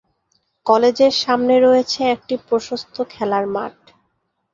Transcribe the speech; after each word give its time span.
কলেজের 0.65 1.13
সামনে 1.23 1.55
রয়েছে 1.59 2.01
একটি 2.15 2.35
প্রশস্ত 2.47 2.95
খেলার 3.09 3.45
মাঠ। 3.47 3.75